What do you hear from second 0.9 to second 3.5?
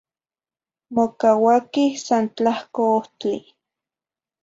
Mocauaquih san tlahco ohtli